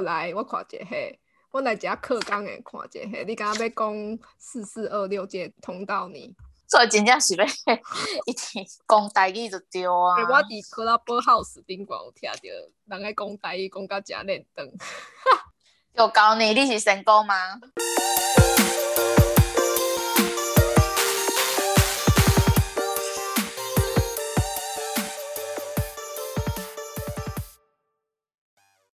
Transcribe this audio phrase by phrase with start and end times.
[0.00, 1.20] 好来，我看一下嘿，
[1.50, 6.36] 我来一下课纲诶，看一下嘿，你刚刚要讲四四二六节通道呢？
[6.66, 8.58] 所以真正是要一直
[8.88, 10.16] 讲台语就对啊。
[10.16, 12.48] 欸我伫 Club House 顶管有听着
[12.86, 14.72] 人爱讲台语，讲到遮认真。
[15.92, 17.60] 有教你，你是成功吗？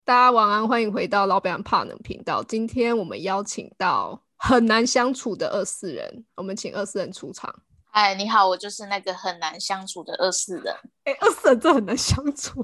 [0.06, 2.42] 大家晚安，欢迎回到老板怕冷频道。
[2.42, 7.62] 今天我们邀请到很难相处的二四人，我们请二四人出场。
[7.90, 10.76] 嗨，你好，我就是那个很难相处的二四人。
[11.04, 12.62] 哎、二四人真的很难相处。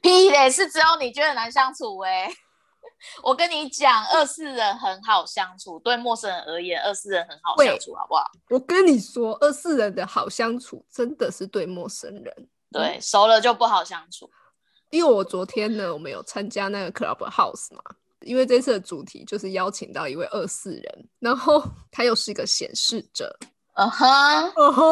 [0.00, 2.32] 屁嘞，是只有你觉得难相处哎、
[3.24, 8.30] 我跟你讲，二四人很好相处，对陌生人而言，二四人很好相处，好不好？
[8.50, 12.48] 我跟你说，二四人的好相处真的是对陌生人。
[12.70, 14.30] 对，熟了就不好相处。
[14.90, 17.82] 因为我昨天呢，我们有参加那个 Club House 嘛，
[18.20, 23.38] 因为这次的主题就是邀请到一位二四人，然后 他又是一个显示者。
[23.74, 24.84] 嗯哼，哦吼，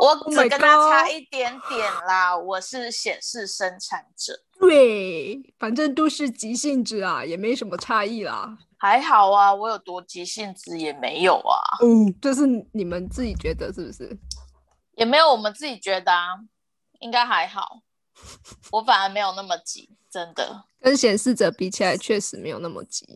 [0.00, 8.56] 我 Oh 只跟他差一点点啦，我是显示生产者，对，反正都是急性子啊，也没什么差异啦。
[8.78, 14.18] 还好啊，我有多急性子也没有啊，嗯，就是你们自己觉得是不是？
[14.96, 16.28] 也没有我们自己觉得啊，
[17.00, 17.82] 应该还好，
[18.72, 20.64] 我反而没有那么急，真的。
[20.80, 23.06] 跟显示者比起来，确实没有那么急。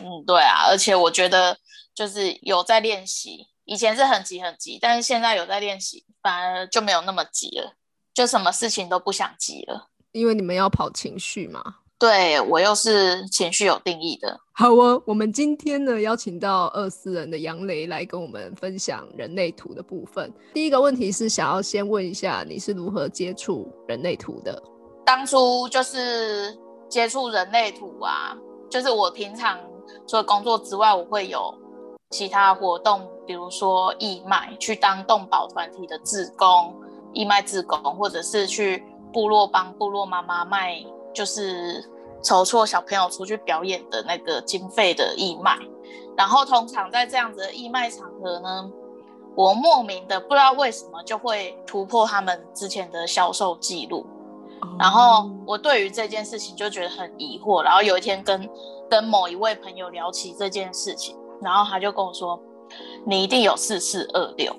[0.00, 1.58] 嗯，对啊，而且我觉得
[1.94, 7.74] 就是有在练习，以前是很急很急，但是现在有在练习，反而就没有那么急了，
[8.14, 9.90] 就什么事情都不想急了。
[10.12, 11.76] 因为你们要跑情绪嘛。
[12.00, 20.32] 对我又是情绪有定义的，好哦，我们今天呢邀请到二四人的杨雷来跟我们分享人类图的部分。
[20.54, 24.62] 第一个问题是想要先问一下，你是如何接触人类图的？
[25.04, 26.56] 当初就是
[26.88, 28.34] 接触人类图啊，
[28.70, 29.60] 就是我平常
[30.08, 31.54] 除了工作之外，我会有
[32.08, 36.74] 其他活动，比如说义卖，去当动保团体的志工，
[37.12, 41.84] 义卖志工，或者是去部落帮部落妈妈卖，就是
[42.22, 45.58] 筹措小朋友出去表演的那个经费的义卖。
[46.16, 48.70] 然后通常在这样子的义卖场合呢，
[49.34, 54.04] 我莫名的不知道为什么就会突破他们之前的销售记录。
[54.78, 58.48] 然后我对于这件事情就觉得很疑惑，然后有一天跟
[58.90, 62.38] 跟某一位朋友聊起这件事情，然后他就跟我说
[63.06, 64.54] ：“你一定有四四二六。”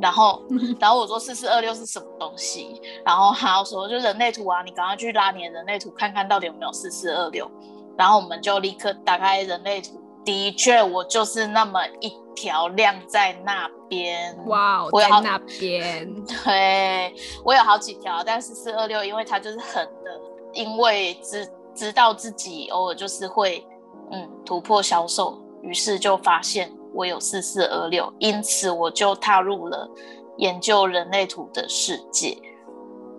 [0.00, 0.42] 然后，
[0.78, 2.80] 然后我说四四二六是什么东西？
[3.04, 7.50] 然后他说就人类图啊，你赶快去拉你的人类图看看到底有没有四四二六。
[7.98, 14.34] 然后我们就立刻打开人类图，的确我就是那么一条亮在那边。
[14.46, 20.20] 哇哦，在那边， 对我有好几条，但四四二六，因为它就是狠的，
[20.54, 23.66] 因为知知道自己偶尔就是会
[24.12, 29.88] 嗯突破销售，于是就发现我有四四二六，因此我就踏入了
[30.38, 32.36] 研究人类图的世界。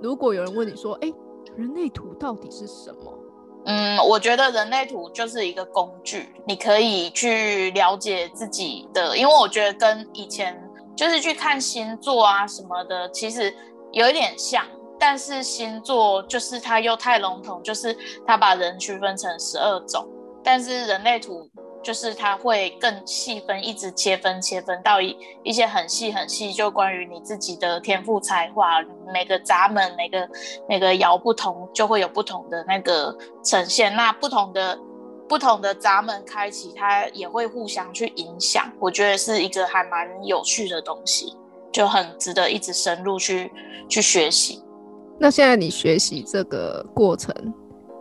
[0.02, 1.14] 如果有人问你说，哎、
[1.56, 3.18] 人类图到底是什么？
[3.66, 10.60] 嗯，我觉得人类图就是一个工具，你可以去了解自己的，因为我觉得跟以前
[10.96, 13.54] 就是去看星座啊什么的，其实
[13.92, 14.66] 有一点像，
[15.00, 17.96] 但是星座就是它又太笼统，就是
[18.26, 20.08] 它把人区分成十二种，
[20.44, 21.48] 但是人类图
[21.84, 28.82] 就是它会更细分，一直切分切分到一一些很细很细，就关于你自己的天赋才华，
[29.12, 30.30] 每个闸门每个
[30.70, 33.94] 每个窑不同，就会有不同的那个呈现。
[33.96, 34.78] 那不同的
[35.28, 38.72] 不同的闸门开启，它也会互相去影响。
[38.80, 41.36] 我觉得是一个还蛮有趣的东西，
[41.72, 43.52] 就很值得一直深入去
[43.90, 44.64] 去学习。
[45.18, 47.34] 那现在你学习这个过程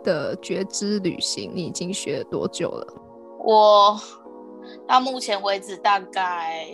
[0.03, 3.00] 的觉知旅行，你已经学了多久了？
[3.43, 3.99] 我
[4.87, 6.67] 到目前为止大概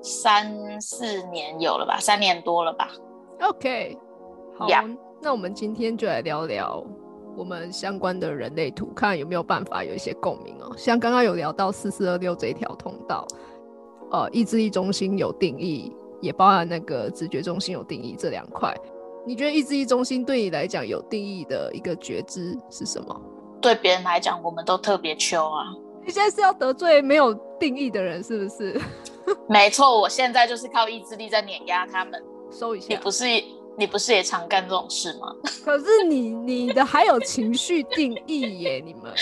[0.00, 2.88] 三四年有了吧，三年多了吧。
[3.40, 3.98] OK，
[4.56, 6.84] 好 Yeah 那我们今天就来聊聊
[7.36, 10.72] 我们相关的人类图，看有没有办法有一些共鸣哦。
[10.76, 13.26] 像刚刚有聊到四四二六这一条通道，
[14.12, 18.72] 呃，意志力中心有定义，也包含那个直觉中心有定义这两块。
[19.26, 23.20] 你觉得意志力中心对你来讲有定义的一个觉知是什么？
[23.60, 25.64] 对别人来讲，我们都特别秋啊。
[26.04, 28.80] 你现在是要得罪没有定义的人，是不是？
[29.46, 32.22] 没错，我现在就是靠意志力在碾压他们。
[32.50, 32.86] 收一下。
[32.88, 33.24] 你不是
[33.76, 35.34] 你不是也常干这种事吗？
[35.64, 39.12] 可是你你的还有情绪定义耶，你们。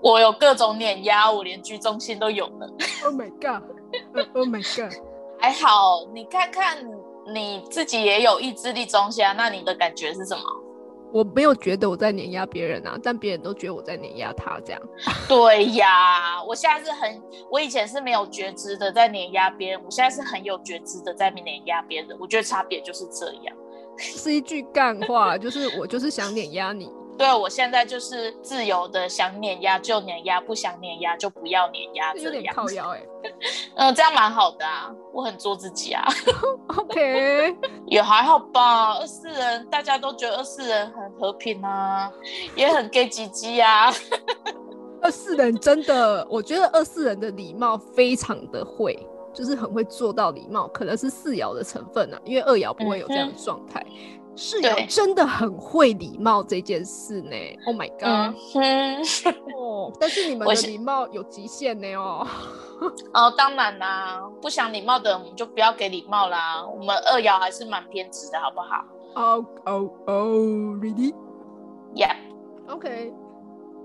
[0.00, 2.70] 我有各种碾压，我连居中心都有了。
[3.04, 4.94] Oh my god！Oh my god！
[5.38, 6.78] 还好，你看看
[7.34, 10.42] 你自己也有意志力中心啊，那你的感觉是什么？
[11.16, 14.82] 我没有觉得我在碾压别人啊，但别人都觉得我在碾压他，这样。
[15.26, 22.14] 对呀，我现在是很，我以前是没有觉知的在碾压别人，我现在是很有觉知的在碾压别人。
[22.20, 23.56] 我觉得差别就是这样，
[23.96, 26.92] 是一句干话，就是我就是想碾压你。
[27.16, 33.02] 对，我现在就是自由的，想碾压就碾压，不想碾压就不要碾压，有点靠腰哎。
[33.76, 36.02] 嗯，这样蛮好的啊，我很做自己啊。
[36.78, 37.54] OK，
[37.86, 38.94] 也还好吧。
[38.94, 42.10] 二四人大家都觉得二四人很和平啊，
[42.56, 43.92] 也很 gay 唧唧啊。
[45.02, 53.84] 二四人真的，我觉得二四人的礼貌非常的会，就是很会做到礼貌，可能是四爻的成分啊，因为二爻不会有这样的状态。
[54.36, 57.30] 室友真的很会礼貌这件事呢
[57.66, 58.34] ，Oh my god！
[58.54, 59.02] 嗯
[59.56, 62.26] 哦，但是你们的礼貌有极限呢哦。
[63.14, 66.62] 哦，当然啦，不想礼貌的我们就不要给礼貌啦。
[66.66, 68.84] 我们二爻还是蛮偏执的，好不好？
[69.14, 70.26] 哦哦哦
[70.82, 73.14] ，Ready？Yeah，OK。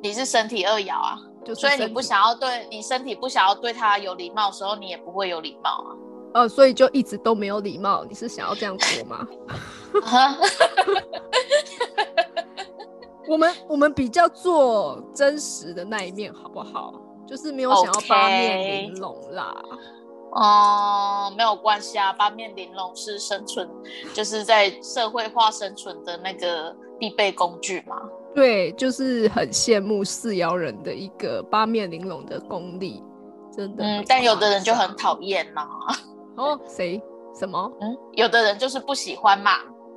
[0.03, 1.18] 你是身体二爻啊，
[1.56, 5.95] 所以你不想要对你身体不想要对他有礼貌的时候，你也不会有礼貌啊。
[6.33, 8.06] 呃，所以就一直都没有礼貌。
[8.07, 9.28] 你是想要这样说吗？
[13.28, 16.94] 我们我们比较做真实的那一面，好不好？
[17.28, 19.56] 就是没有想要八面玲珑啦。
[20.31, 23.69] 哦，没有关系啊，八面玲珑是生存，
[24.13, 27.95] 就是在社会化生存的那个必备工具嘛。
[28.34, 33.04] 对，就是很羡慕四爻人的一个八面玲珑的功力，
[33.56, 33.84] 真的。
[33.84, 35.68] 嗯，但有的人就很讨厌呐。
[36.36, 37.01] 哦，谁？
[37.33, 37.72] 什么？
[37.81, 39.51] 嗯，有的人就是不喜欢嘛，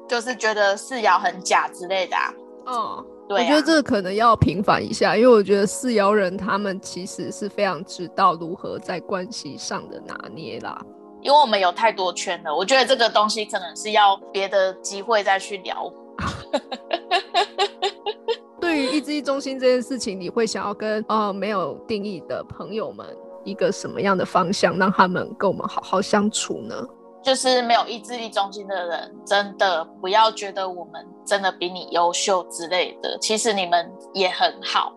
[0.09, 2.33] 就是觉得四爻很假之类的啊。
[2.67, 10.81] 哦，对，我觉得这个可能要平反一下，因为我觉得四爻人他们其实是非常知道如何在关系上的拿捏啦。
[11.23, 15.93] 因为我们有太多圈了，我觉得这个东西可能是要别的机会再去聊。
[18.61, 23.05] 对于意志力中心这件事情，你会想要跟呃没有定义的朋友们？
[23.45, 26.75] 一个什么样的方向让他们跟我们好好相处呢？
[27.23, 33.17] 就是没有意志力中心的人，真的不要觉得我们真的比你优秀之类的。
[33.19, 34.93] 其实你们也很好，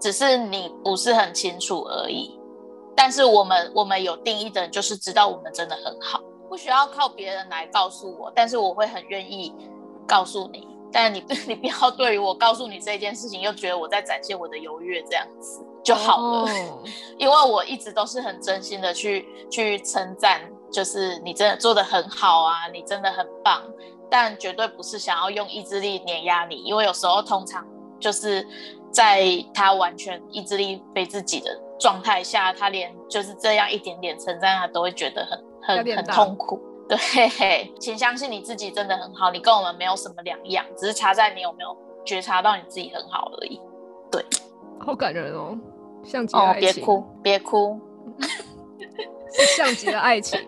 [0.00, 2.38] 只是你不是很清楚而已。
[2.94, 9.52] 但是我们我们有定义的人，就是知道我们真的很好，不需要靠别人来告诉我，但是我会很愿意
[10.06, 10.68] 告诉你。
[10.92, 15.65] 但你 你不要对于我告诉你这件事情，又觉得我在展现我的优越这样子。
[15.86, 16.50] 就好了，
[17.16, 23.62] 因为我一直都是很真心的去去称赞，就是你真的做的很好啊，你真的很棒，
[24.10, 27.64] 但绝对不是想要用意志力碾压你，因为有时候通常
[28.00, 28.44] 就是
[28.90, 29.24] 在
[29.54, 35.24] 他完全意志力被自己的状态下，他连就是这样一点点称赞他都会觉得
[35.62, 36.60] 很很很痛苦。
[36.88, 43.60] 对， 请相信你自己真的很好，你跟我们没有什么两样，只是差在你有没有觉察到你自己很好而已。
[44.10, 44.24] 对，
[44.80, 45.56] 好感人哦。
[46.06, 47.80] 像极爱情，别哭，别哭，
[49.32, 50.40] 是像极了爱情。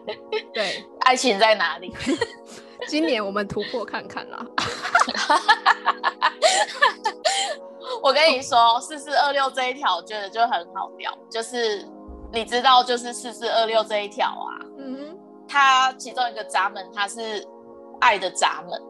[0.55, 1.95] 对， 爱情在哪里？
[2.87, 4.47] 今年我们突破看看啦。
[8.03, 11.13] 我跟你说，四四二六这一条，我觉得就很好聊。
[11.29, 11.87] 就是
[12.33, 15.19] 你知道，就是四四二六这一条啊，嗯，
[15.49, 17.47] 它其中一个闸门，它是
[18.01, 18.81] 爱的闸门，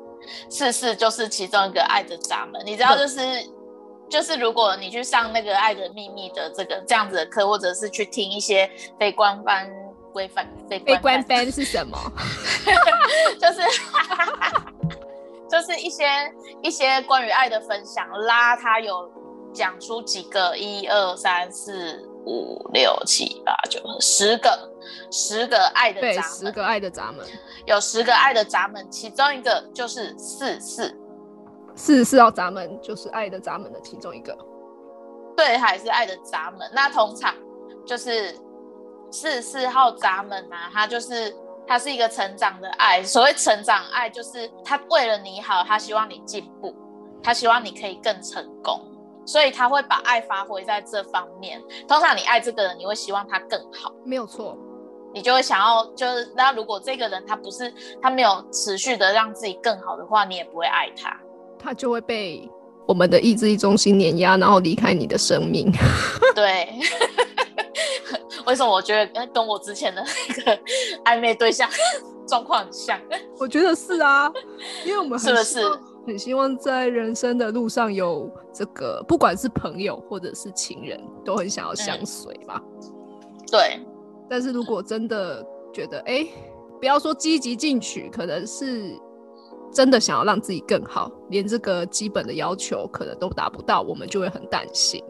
[0.51, 2.61] 四四就是其中一个爱的闸门。
[2.65, 3.19] 你知道，就是。
[4.09, 9.69] 就是如果你去上那个《爱的秘密》的这个这样子的课，或者是去听一些非官方
[10.13, 11.99] 规范、非非官方是什么？
[13.39, 13.63] 就是
[15.51, 16.07] 就是一些
[16.63, 18.57] 一些关于爱的分享拉。
[18.57, 19.11] 他有
[19.53, 24.71] 讲出几个一二三四五六七八九十个
[25.11, 27.27] 十个爱的闸门，十个爱的闸门，
[27.67, 30.99] 有十个爱的闸门，其中一个就是四四。
[31.79, 34.37] 四十四号闸门就是爱的闸门的其中一个，
[35.37, 36.69] 对，还是爱的闸门。
[36.75, 37.33] 那通常
[37.87, 38.35] 就是
[39.13, 41.33] 四十四号闸门啊，它就是
[41.69, 43.03] 它是一个成长的爱。
[43.05, 46.75] 所谓成长爱，就是他为了你好，他希望你进步，
[47.23, 48.81] 他希望你可以更成功，
[49.25, 51.63] 所以他会把爱发挥在这方面。
[51.87, 54.59] 通常你爱这个人，你会希望他更好，没有错，
[55.15, 61.17] 你就会想要就是，那如果这个人他不是他没有持续的让自己更好的话，你也不会爱他。
[61.59, 62.49] 他就会被
[62.87, 65.71] 我们的意志力中心碾压，然后离开你的生命。
[66.35, 66.69] 对，
[68.47, 70.59] 为什么我觉得跟我之前的那个
[71.05, 71.69] 暧昧对象
[72.27, 72.99] 状况很像？
[73.39, 74.33] 我觉得是啊，
[74.87, 75.61] 因为我们是不是
[76.07, 82.61] 很希望在人生的路上有这个，不管是朋友或者是情人，都很想要相随嘛。
[83.51, 83.81] 对，
[84.31, 86.27] 但是如果真的觉得，哎，
[86.81, 88.99] 不要说积极进取，可能是。
[89.73, 95.03] 真的想要让自己更好，连这个基本的要求可能都达不到，我们就会很担心。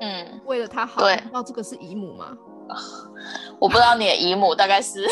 [0.00, 2.36] 嗯，为了他好，对难道这个是姨母吗？
[3.58, 5.02] 我不知道你的姨母大概是，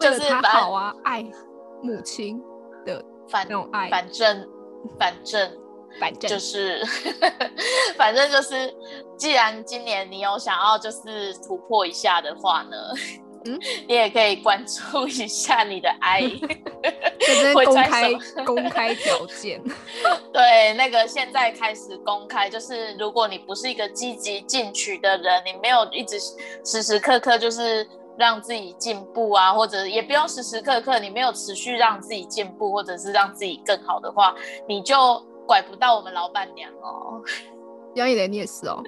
[0.00, 1.22] 为了他就是他好啊，爱
[1.82, 2.40] 母亲
[2.84, 4.48] 的反那种爱，反正
[4.98, 5.50] 反正
[5.98, 6.82] 反正就是，
[7.96, 8.72] 反正就是，
[9.16, 12.76] 既然今年你有想要就是突破一下的话呢，
[13.44, 13.58] 嗯
[13.88, 16.22] 你也可以关注一下你的 I，
[17.20, 19.62] 在这边会在公开手公开条件。
[20.32, 26.18] 对，那个现在开始公开，就是如果你不是一个积极进取的人，你没有一直
[26.64, 34.34] 时时刻刻就是让自己进步啊，或者也不用时时刻刻，你没有持续让自己进步，或者是让自己更好的话，
[34.68, 37.20] 你就拐不到我们老板娘哦。
[37.94, 38.82] 杨一雷，你也是哦。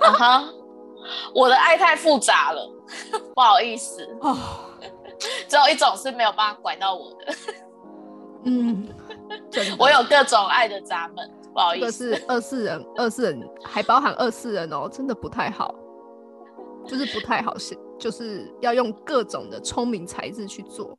[0.00, 0.44] 啊哈，
[1.34, 2.70] 我的爱太复杂了，
[3.34, 4.36] 不好意思，哦，
[5.48, 7.34] 只有一种是没有办法拐到我的，
[8.44, 8.88] 嗯，
[9.78, 12.14] 我有各种爱的闸门，不好意思。
[12.14, 15.74] 是二四人，二四人还包含二四人哦，真的不太好，
[16.86, 20.96] 就是不太好，是就是要用各种的聪明才智去做。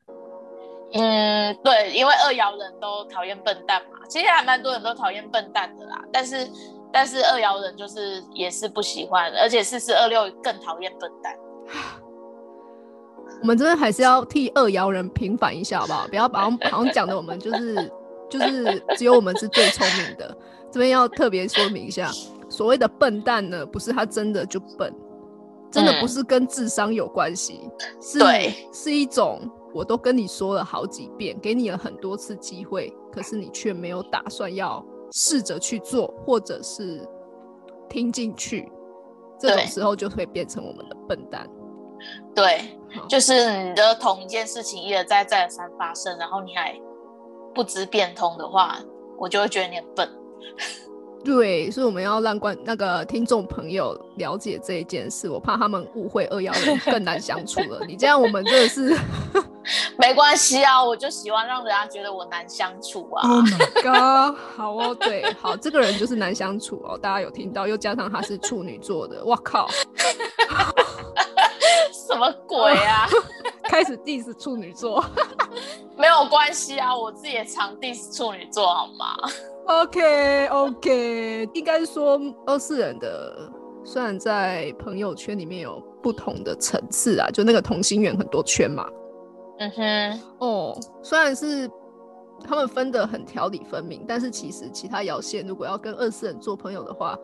[0.91, 6.03] 嗯，对，因为二爻人都讨厌笨蛋嘛，其实还蛮多人都讨厌笨蛋的啦。
[6.11, 6.49] 但是，
[6.91, 11.35] 但是二爻人就是也是不喜欢，而且四四二六更讨厌笨蛋。
[13.41, 16.07] 我们这边还是要替二爻人平反一下，好不好？
[16.07, 17.91] 不要把好像讲的我们就是
[18.29, 20.37] 就是只有我们是最聪明的。
[20.71, 22.11] 这边要特别说明一下，
[22.49, 24.93] 所谓的笨蛋呢，不是他真的就笨，
[25.71, 27.69] 真的不嗯是跟智商有关系，
[28.01, 29.39] 是对是一种
[29.73, 37.07] 我都跟你说了好几遍，给你了很多次机会，可是你却没有打算要试着去做，或者是
[37.89, 38.71] 听进去，
[39.39, 41.47] 这种时候就会变成我们的笨蛋。
[42.33, 42.77] 对，
[43.09, 46.73] 就是你的同一件事情一而再再而三发生，然后你还
[47.53, 48.77] 不知变通的话，
[49.17, 50.09] 我就会觉得你很笨。
[51.23, 57.85] 对，所以我们要让观那个听众朋友了解这一件事，我怕他们误会二幺零 更难相处了。
[57.85, 58.97] 你这样，我们真的是
[59.99, 63.27] 没关系啊，我就喜欢让人家觉得我难相处啊。
[63.27, 64.37] ，Oh my god！
[64.55, 69.67] 好哦，对，好，这个人就是难相处哦，大家有听到，又加上他是处女座的，哇靠，
[71.91, 73.07] 什么鬼啊？
[73.63, 75.03] 开始 diss 处女座。
[75.95, 79.15] 没有关系啊，我自己也常 diss 处女座好吗？
[79.69, 83.51] OK OK，应该说二四人的，
[83.83, 88.89] 虽然在朋友圈里面有不同的层次啊，就那个同心圆很多圈嘛，
[89.59, 91.69] 嗯哼，哦，虽然是
[92.43, 97.15] 他们分得很条理分明，但是其实其他摇线如果要跟二四人做朋友的话，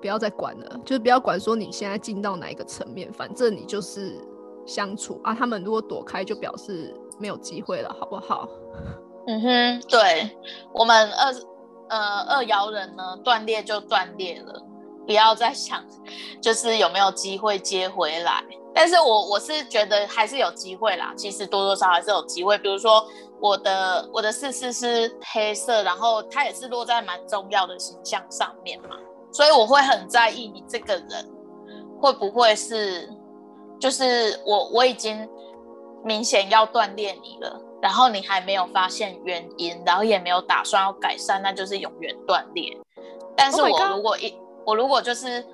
[0.00, 4.20] 不要再管了，就是不要管说你现在进到哪一个层面，反正你就是
[4.66, 5.32] 相处啊。
[5.32, 8.48] 他们如果躲开，就表示没有机会了，好不好？
[9.28, 10.30] 嗯哼，对
[10.72, 11.32] 我们二
[11.88, 14.62] 呃二爻人呢，断裂就断裂了，
[15.06, 15.84] 不要再想
[16.40, 18.44] 就是有没有机会接回来。
[18.74, 22.58] 但是我我是觉得还是有机会啦，其实多多少还是有机会。
[22.58, 23.02] 比如说
[23.40, 28.96] 我的我的四四是黑色，然后它也是落在蛮重要的形象上面嘛，
[29.32, 31.26] 所以我会很在意你这个人
[31.98, 33.08] 会不会是，
[33.80, 35.26] 就是我我已经
[36.04, 42.76] 明显要断裂你了，然后你还没有发现原因，然后也没有打算要改善，那就是永远断裂。
[43.36, 45.44] 但是 Oh 我如果一我如果就是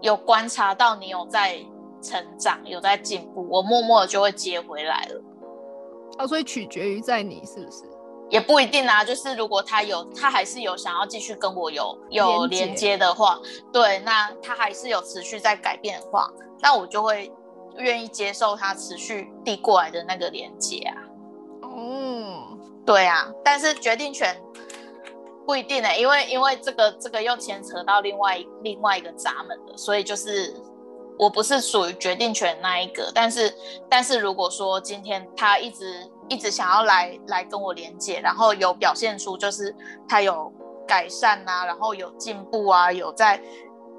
[0.00, 1.58] 有观察到你有在
[2.02, 5.22] 成长，有在进步，我默默的就会接回来了。
[6.18, 7.84] 啊，所以取决于在你是不是？
[8.30, 13.40] 也不一定啊，就是如果他有，他还是有想要继续跟我有有连接的话，
[13.72, 17.32] 对，那他还是有持续在改变的话，那我就会
[17.78, 21.07] 愿意接受他持续递过来的那个连接啊。
[21.78, 24.36] 嗯，对啊，但是决定权
[25.46, 30.54] 不一定呢、因为因为这个这个又牵扯到另外另外一个闸门的，所以就是
[31.18, 33.54] 我不是属于决定权那一个，但是
[33.88, 39.74] 但是如果说今天他一直一直想要来来跟我连接，然后有表现出就是
[40.06, 40.52] 他有
[40.86, 43.40] 改善啊，然后有进步啊，有在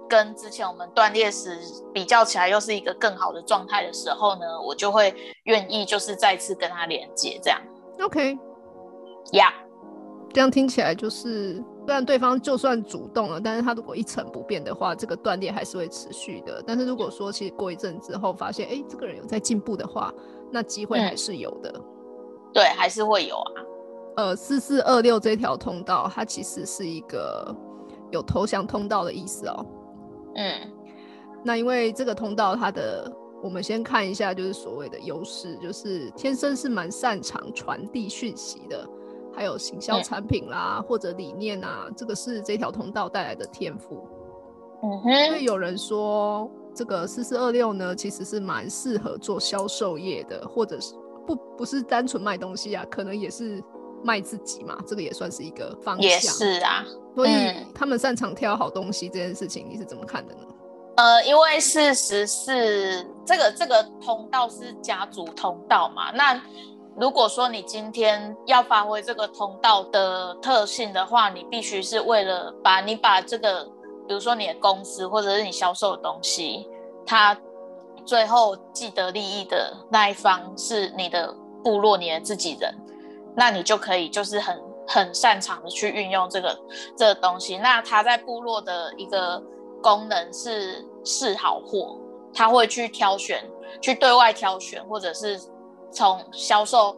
[0.10, 1.60] 跟之前我们断裂时
[1.94, 5.14] 比较起来又是一个更好的状态的时候呢，我就会
[5.44, 7.62] 愿意就是再次跟他连接这样
[8.02, 8.38] OK，
[9.34, 9.54] 呀。
[10.32, 16.64] 这样听起来就是，虽然对方就算主动了，但是他如果一成不变的话，这个断裂还是会持续的。
[16.68, 20.14] 但是如果说其实过一阵之后发现，哎、这个人有在进步的话，
[20.52, 21.74] 那机会还嗯是有的。
[22.54, 23.52] 对，还是会有啊。
[24.18, 27.56] 呃，四四二六这条通道，它其实是一个
[28.12, 29.66] 有投降通道的意思哦。
[30.36, 30.72] 嗯。
[31.44, 33.10] 那因为这个通道它的
[33.42, 38.86] 我们先看一下，就是所谓的优势，就是天生是蛮擅长传递讯息的，
[39.34, 44.06] 还有行销产品啦，或者理念啊，这个是这条通道带来的天赋。
[44.84, 50.94] 嗯哼，所以有人说，这个四四二六呢，其实是蛮适合做销售业的，或者是
[51.26, 53.64] 不不是单纯卖东西啊，可能也是
[54.04, 56.10] 卖自己嘛，这个也算是一个方向。
[56.10, 57.32] 也是啊，所以
[57.74, 60.42] 他们擅长挑好东西这件事情，你是怎么看的呢？
[60.96, 66.42] 呃，因为事实是这个这个通道是家族通道嘛，那
[66.98, 73.64] 如果说你今天要发挥这个通道的特性的话，你必须是为了把你把这个，
[74.08, 76.68] 比如说你的公司或者是你销售的东西，
[77.06, 77.38] 它
[78.06, 82.76] 最后既得利益的那一方是你的部落，你的自己人，
[83.40, 86.60] 那你就可以就是很很擅长的去运用这个
[86.96, 89.42] 这个东西，那他在部落的一个。
[89.82, 91.98] 功能是试好货，
[92.34, 95.40] 他会去挑选，去对外挑选，或者是
[95.90, 96.98] 从销售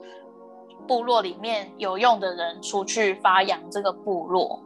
[0.88, 4.60] 部落里面有用的人出去发扬这个部落，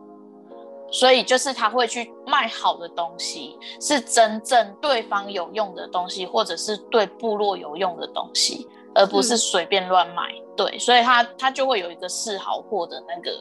[0.90, 10.34] 所以就是他会去卖好的东西，是真正对方有用的东西，或者是对部落有用的东西，而不是随便乱卖。
[10.56, 13.32] 对，所以他他就会有一个试好货的那个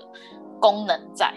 [0.61, 1.33] 功能在。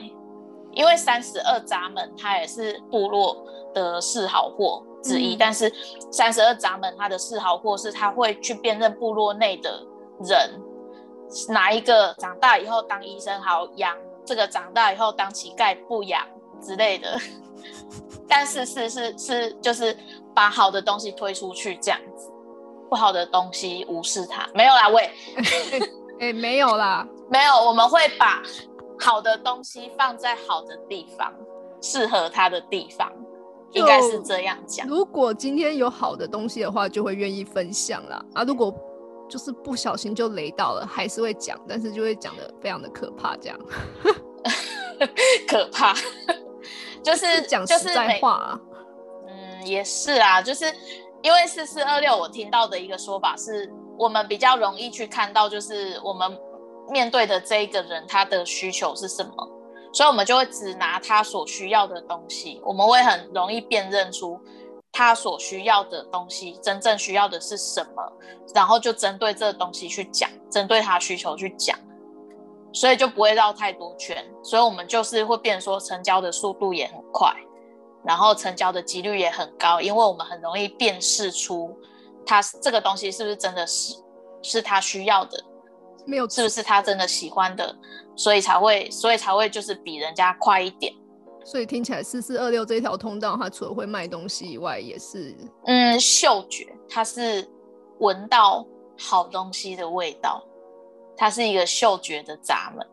[0.73, 3.43] 因为三十二闸门，它也是部落
[3.73, 5.35] 的示好货之一。
[5.35, 5.73] 但是
[6.11, 9.83] 三十二闸门，它的示好货是它会去辨认部落内的
[10.23, 10.61] 人，
[11.49, 16.23] 哪一个长大以后当医生好养，这个长大以后当乞丐不养
[16.61, 17.17] 之类的。
[18.29, 19.97] 但是是是是，就是
[20.35, 22.29] 把好的东西推出去这样子，
[22.89, 24.47] 不好的东西无视它。
[24.53, 25.09] 没有啦，喂，
[26.19, 28.41] 哎，没有啦，没有，我们会把。
[28.99, 31.31] 好的东西放在好的地方，
[31.83, 33.11] 适合它的地方，
[33.73, 34.87] 应该是这样讲。
[34.87, 38.19] 如果今天有好的东西的话，就会愿意分享啦。
[38.33, 38.43] 啊。
[38.43, 38.73] 如果
[39.29, 43.59] 就是不小心就雷到了，还是会讲，但是就会讲的非常的可怕，这样。
[45.47, 45.93] 可怕，
[47.03, 48.59] 就是讲实在话。
[49.27, 50.65] 嗯，也是啊，就是
[51.21, 56.37] 因为四四二六，我听到的一个说法是，我们比较容易去看到，就是我们。
[56.89, 59.33] 面对的这一个人，他的需求是什么？
[59.91, 64.39] 所以，我们就会只拿他所需要的东西，我们会很容易辨认出
[64.93, 68.13] 他所需要的东西真正需要的是什么，
[68.55, 71.77] 然后就针对这东西去讲，针对他需求去讲，
[72.71, 74.25] 所以就不会绕太多圈。
[74.41, 77.35] 所以，我们就是会变说，成交的速度也很快，
[78.07, 81.77] 然后成交的几率也很高，因为我们很容易辨识出
[82.25, 83.95] 他这个东西是不是真的是
[84.41, 85.37] 是他需要的。
[86.05, 87.75] 没有是不是他真的喜欢的，
[88.15, 90.93] 所以才会，所以才会就是比人家快一点。
[91.43, 97.45] 所以听起来四四二六这条通道，它除了会卖东西以外，也是嗯，嗅觉，它是
[97.99, 98.65] 闻到
[98.97, 100.41] 好东西的味道，
[101.17, 102.87] 它是一个嗅觉的闸门。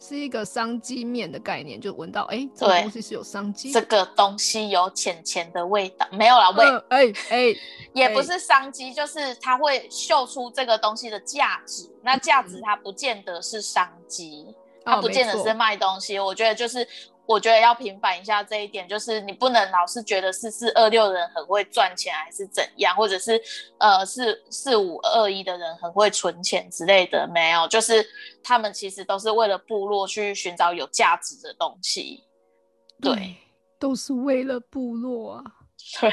[0.00, 7.56] 是一个商机面的概念，就闻到哎，这个东西是有商机，这个东西有钱钱的味道，没有啦，味，哎哎，
[7.92, 16.86] 也不是商机，就是它会秀出这个东西的价值，那价值它不见得是商机，它不见得是卖东西，我觉得就是。
[17.28, 23.38] 我觉得要平反一下这一点，就是你不能老是觉得四四二六人很会赚钱，还是怎样，或者是
[23.78, 28.02] 呃四四五二一的人很会存钱之类的，没有，就是
[28.42, 32.24] 他们其实都是为了部落去寻找有价值的东西，
[33.02, 33.36] 对，
[33.78, 35.44] 都是为了部落啊，
[36.00, 36.10] 对，